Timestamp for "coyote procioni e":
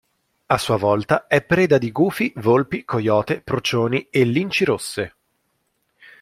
2.85-4.23